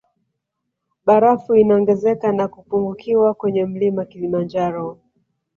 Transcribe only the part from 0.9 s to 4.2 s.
Barafu inaongezeka na kupungukiwa kwenye mlima